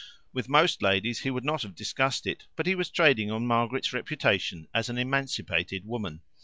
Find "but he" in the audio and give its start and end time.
2.55-2.73